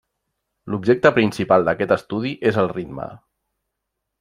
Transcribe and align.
L'objecte 0.75 1.11
principal 1.17 1.67
d'aquest 1.67 1.95
estudi 1.97 2.33
és 2.53 2.59
el 2.65 2.73
ritme. 2.75 3.09